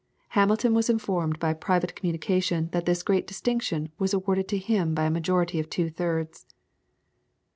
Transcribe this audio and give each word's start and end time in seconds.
Hamilton 0.29 0.73
was 0.73 0.89
informed 0.89 1.37
by 1.37 1.53
private 1.53 1.95
communication 1.95 2.69
that 2.71 2.87
this 2.87 3.03
great 3.03 3.27
distinction 3.27 3.89
was 3.99 4.15
awarded 4.15 4.47
to 4.47 4.57
him 4.57 4.95
by 4.95 5.05
a 5.05 5.11
majority 5.11 5.59
of 5.59 5.69
two 5.69 5.91
thirds. 5.91 6.47